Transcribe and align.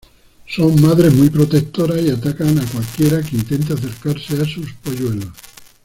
Son 0.47 0.81
madres 0.81 1.13
muy 1.13 1.29
protectoras 1.29 2.01
y 2.01 2.09
atacan 2.09 2.57
a 2.57 2.65
cualquiera 2.65 3.21
que 3.21 3.35
intente 3.35 3.73
acercarse 3.73 4.41
a 4.41 4.45
sus 4.45 4.73
polluelos. 4.83 5.27